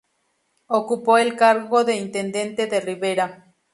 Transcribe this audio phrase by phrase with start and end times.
[0.65, 3.53] Ocupó el cargo de Intendente de Rivera.